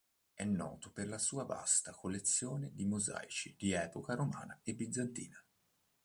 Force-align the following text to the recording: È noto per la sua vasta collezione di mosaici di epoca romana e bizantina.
È 0.33 0.43
noto 0.43 0.89
per 0.91 1.07
la 1.07 1.19
sua 1.19 1.43
vasta 1.43 1.91
collezione 1.91 2.73
di 2.73 2.85
mosaici 2.85 3.53
di 3.55 3.73
epoca 3.73 4.15
romana 4.15 4.59
e 4.63 4.73
bizantina. 4.73 5.39